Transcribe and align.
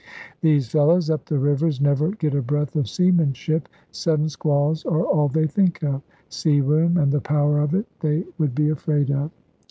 These 0.41 0.67
fellows 0.71 1.11
up 1.11 1.25
the 1.25 1.37
rivers 1.37 1.79
never 1.79 2.09
get 2.09 2.33
a 2.33 2.41
breath 2.41 2.75
of 2.75 2.89
seamanship. 2.89 3.69
Sudden 3.91 4.29
squalls 4.29 4.83
are 4.83 5.03
all 5.05 5.27
they 5.27 5.45
think 5.45 5.83
of. 5.83 6.01
Sea 6.27 6.59
room, 6.59 6.97
and 6.97 7.11
the 7.11 7.21
power 7.21 7.59
of 7.59 7.75
it, 7.75 7.85
they 7.99 8.23
would 8.39 8.55
be 8.55 8.69
afraid 8.69 9.11
of. 9.11 9.29